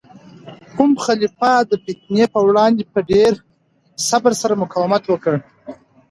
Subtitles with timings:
[0.75, 3.31] کوم خلیفه د فتنې په وړاندې په ډیر
[4.09, 5.35] صبر سره مقاومت وکړ؟